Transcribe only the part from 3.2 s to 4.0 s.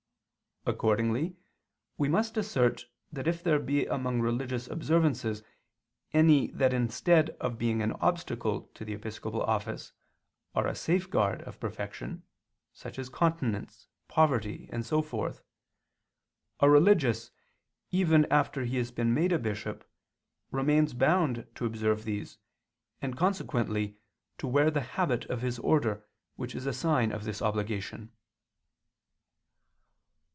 if there be